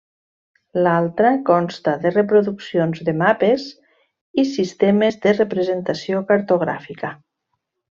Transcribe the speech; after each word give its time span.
L'altra 0.85 1.33
consta 1.49 1.93
de 2.05 2.13
reproduccions 2.15 3.03
de 3.11 3.15
mapes 3.21 3.67
i 4.45 4.49
sistemes 4.57 5.23
de 5.29 5.39
representació 5.41 6.27
cartogràfica. 6.35 7.17